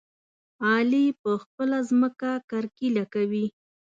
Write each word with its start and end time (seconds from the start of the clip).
علي 0.67 1.05
په 1.21 1.31
خپله 1.43 1.77
ځمکه 1.89 2.31
کرکيله 2.49 3.03
کوي. 3.13 3.45